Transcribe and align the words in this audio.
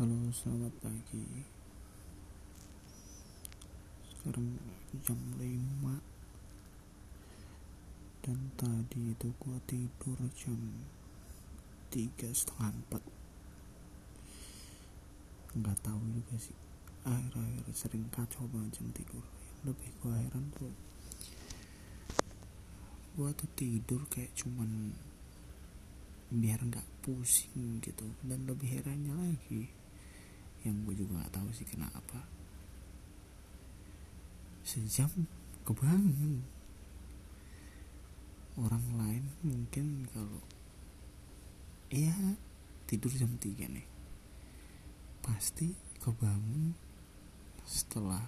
Halo, 0.00 0.32
selamat 0.32 0.72
pagi. 0.80 1.44
Sekarang 4.08 4.56
jam 5.04 5.20
5 5.36 6.00
dan 8.24 8.48
tadi 8.56 9.12
itu 9.12 9.28
gua 9.36 9.60
tidur 9.68 10.16
jam 10.32 10.56
tiga 11.92 12.32
setengah 12.32 12.72
empat. 12.80 13.04
Nggak 15.60 15.76
tahu 15.84 16.00
juga 16.16 16.48
sih. 16.48 16.56
Akhir-akhir 17.04 17.68
sering 17.76 18.08
kacau 18.08 18.48
banget 18.48 18.80
jam 18.80 18.88
tidur. 18.96 19.24
Lebih 19.68 20.00
gua 20.00 20.16
heran 20.16 20.48
tuh 20.56 20.72
gua 23.20 23.36
tuh 23.36 23.52
tidur 23.52 24.08
kayak 24.08 24.32
cuman 24.32 24.96
biar 26.32 26.64
nggak 26.64 26.88
pusing 27.04 27.84
gitu. 27.84 28.08
Dan 28.24 28.48
lebih 28.48 28.80
herannya 28.80 29.12
lagi 29.12 29.76
yang 30.66 30.84
gue 30.84 30.92
juga 30.92 31.24
nggak 31.24 31.34
tahu 31.40 31.48
sih 31.56 31.64
kenapa 31.64 32.20
sejam 34.60 35.10
kebangun. 35.66 36.44
Orang 38.60 38.84
lain 38.94 39.24
mungkin 39.40 40.04
kalau 40.12 40.42
iya 41.88 42.36
tidur 42.84 43.10
jam 43.10 43.34
3 43.40 43.66
nih. 43.66 43.88
Pasti 45.24 45.74
kebangun 45.98 46.76
setelah 47.64 48.22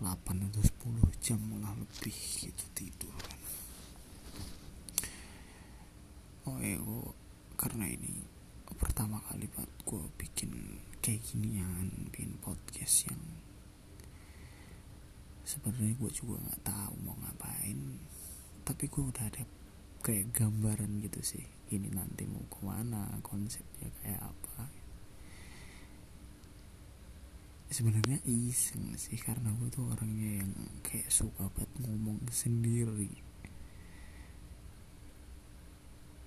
8 0.00 0.46
atau 0.48 0.62
10 0.62 1.24
jam 1.24 1.40
lah 1.60 1.74
lebih 1.76 2.16
gitu 2.40 2.64
tidur 2.72 3.12
kan. 3.20 3.40
Oh 6.48 6.56
ya 6.62 6.80
gue 6.80 7.12
karena 7.60 7.84
ini 7.92 8.39
pertama 8.76 9.18
kali 9.26 9.48
buat 9.50 9.70
gue 9.86 10.04
bikin 10.20 10.78
kayak 11.00 11.24
ginian 11.24 12.10
bikin 12.12 12.36
podcast 12.38 13.10
yang 13.10 13.22
sebenarnya 15.42 15.96
gue 15.98 16.10
juga 16.12 16.38
nggak 16.44 16.62
tahu 16.62 16.94
mau 17.02 17.16
ngapain 17.24 17.98
tapi 18.62 18.86
gue 18.86 19.02
udah 19.02 19.24
ada 19.26 19.42
kayak 20.00 20.30
gambaran 20.30 21.02
gitu 21.02 21.20
sih 21.24 21.46
ini 21.70 21.86
nanti 21.94 22.26
mau 22.26 22.42
ke 22.50 22.60
mana 22.66 23.06
konsepnya 23.22 23.94
kayak 24.02 24.22
apa. 24.26 24.66
Sebenarnya 27.70 28.18
iseng 28.26 28.98
sih 28.98 29.14
karena 29.14 29.54
gue 29.54 29.70
tuh 29.70 29.86
orangnya 29.86 30.42
yang 30.42 30.52
kayak 30.82 31.06
suka 31.06 31.46
banget 31.54 31.70
ngomong 31.86 32.18
sendiri. 32.26 33.14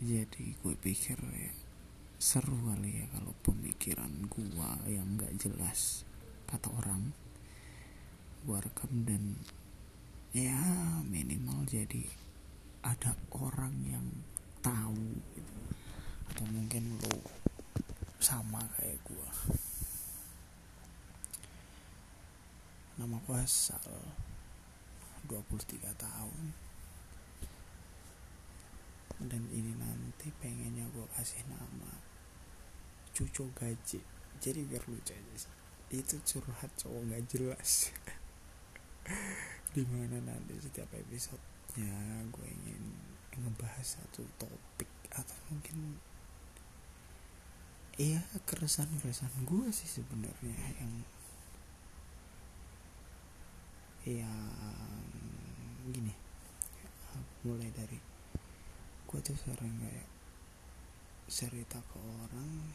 Jadi 0.00 0.56
gue 0.60 0.74
pikir 0.76 1.16
ya 1.16 1.52
seru 2.20 2.52
kali 2.68 3.00
ya 3.00 3.06
kalau 3.16 3.32
pemikiran 3.40 4.12
gue 4.28 4.70
yang 4.92 5.16
nggak 5.16 5.40
jelas 5.40 6.04
kata 6.44 6.68
orang 6.68 7.16
gue 8.44 8.60
rekam 8.60 8.92
dan 9.08 9.40
ya 10.36 10.60
minimal 11.08 11.64
jadi 11.64 12.04
ada 12.84 13.16
orang 13.32 13.72
yang 13.88 14.04
tahu 14.60 15.16
gitu. 15.32 15.56
Atau 16.28 16.44
mungkin 16.52 17.00
lo 17.00 17.24
sama 18.20 18.68
kayak 18.76 19.00
gue 19.00 19.28
nama 23.00 23.16
gue 23.16 23.40
Sal 23.48 23.96
23 25.24 25.88
tahun. 25.96 26.44
Dan 29.24 29.42
ini 29.56 29.72
nanti 29.80 30.28
pengennya 30.36 30.84
gue 30.92 31.08
kasih 31.16 31.48
nama 31.48 32.09
cucu 33.20 33.44
gaji. 33.52 34.00
Jadi 34.40 34.60
biar 34.64 34.80
lucu 34.88 35.12
aja 35.12 35.34
sih. 35.36 35.52
Itu 35.92 36.16
curhat 36.24 36.72
cowok 36.80 37.12
nggak 37.12 37.22
jelas. 37.28 37.92
Di 39.76 39.84
mana 39.84 40.16
nanti 40.24 40.56
setiap 40.56 40.88
episodenya 40.96 42.24
gue 42.32 42.46
ingin 42.48 42.82
ngebahas 43.36 44.00
satu 44.00 44.24
topik 44.40 44.88
atau 45.12 45.36
mungkin 45.52 46.00
iya 48.00 48.24
keresahan 48.48 48.90
keresahan 48.98 49.44
gue 49.44 49.68
sih 49.70 50.00
sebenarnya 50.00 50.56
yang 50.80 50.94
yang 54.08 54.48
gini. 55.92 56.16
Mulai 57.44 57.68
dari 57.76 58.00
gue 59.04 59.20
tuh 59.20 59.36
sering 59.36 59.76
kayak 59.84 60.08
cerita 61.30 61.78
ke 61.78 61.98
orang 61.98 62.74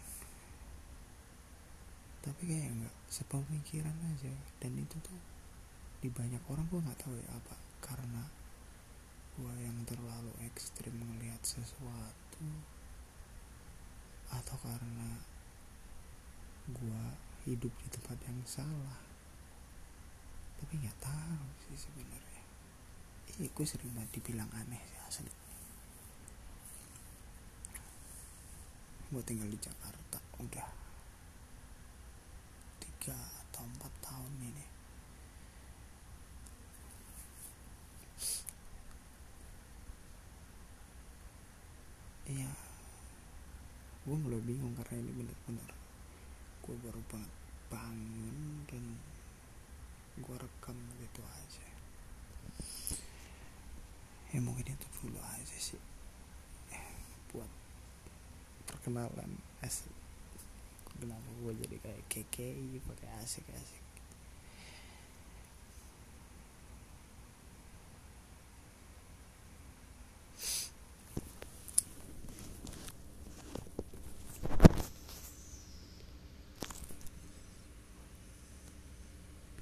tapi 2.26 2.42
kayak 2.50 2.74
nggak 2.74 2.96
sepemikiran 3.06 3.94
aja. 4.10 4.34
Dan 4.58 4.82
itu 4.82 4.98
tuh 5.06 5.20
di 6.02 6.10
banyak 6.10 6.42
orang 6.50 6.66
gue 6.74 6.82
nggak 6.82 7.00
tahu 7.06 7.14
ya 7.14 7.30
apa 7.38 7.56
karena 7.86 8.26
gue 9.38 9.54
yang 9.62 9.78
terlalu 9.86 10.34
ekstrim 10.50 10.98
melihat 10.98 11.38
sesuatu 11.46 12.50
atau 14.34 14.58
karena 14.66 15.22
gue 16.66 17.04
hidup 17.46 17.70
di 17.70 17.88
tempat 17.94 18.18
yang 18.26 18.42
salah. 18.50 18.98
Tapi 20.58 20.82
nggak 20.82 20.98
tahu 20.98 21.46
sih 21.70 21.78
sebenarnya. 21.78 22.44
Eh 23.38 23.52
gue 23.54 23.66
sering 23.70 23.94
banget 23.94 24.18
dibilang 24.18 24.50
aneh 24.50 24.82
sih 24.82 25.00
asli. 25.06 25.34
Gue 29.14 29.22
tinggal 29.22 29.46
di 29.46 29.60
Jakarta 29.62 30.18
udah 30.42 30.85
tiga 33.06 33.22
atau 33.22 33.62
empat 33.62 33.94
tahun 34.02 34.34
ini. 34.42 34.66
Iya. 42.34 42.50
Gue 44.10 44.18
mulai 44.18 44.42
bingung 44.42 44.74
karena 44.74 45.06
ini 45.06 45.22
bener-bener 45.22 45.70
gue 46.66 46.76
baru 46.82 46.98
banget 47.14 47.34
bangun 47.70 48.66
dan 48.74 48.98
gue 50.18 50.38
rekam 50.42 50.78
gitu 50.98 51.22
aja. 51.22 51.68
Ya 54.34 54.42
mungkin 54.42 54.66
itu 54.66 54.88
dulu 54.98 55.22
aja 55.22 55.58
sih. 55.62 55.78
Buat 57.30 57.54
perkenalan 58.66 59.38
asik 59.62 60.05
kenapa 61.00 61.30
gue 61.44 61.54
jadi 61.62 61.76
kayak 61.80 62.02
keke 62.10 62.48
pakai 62.84 63.08
asik 63.22 63.46
asik 63.54 63.85